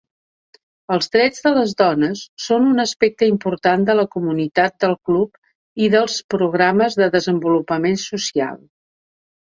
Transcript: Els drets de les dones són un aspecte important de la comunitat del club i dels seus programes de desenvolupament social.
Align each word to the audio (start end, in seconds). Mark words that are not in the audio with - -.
Els 0.93 1.09
drets 1.15 1.43
de 1.47 1.49
les 1.57 1.75
dones 1.81 2.23
són 2.45 2.65
un 2.69 2.83
aspecte 2.83 3.27
important 3.33 3.85
de 3.91 3.97
la 3.99 4.07
comunitat 4.17 4.79
del 4.85 4.95
club 5.11 5.39
i 5.89 5.91
dels 5.97 6.17
seus 6.17 6.27
programes 6.37 6.99
de 7.03 7.11
desenvolupament 7.21 8.01
social. 8.07 8.59